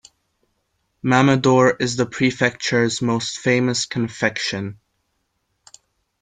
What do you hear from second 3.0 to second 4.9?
most famous confection.